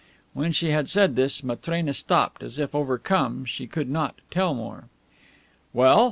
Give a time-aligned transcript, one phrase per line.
[0.33, 4.85] When she had said this, Matrena stopped, as if, overcome, she could not tell more.
[5.73, 5.99] "Well?"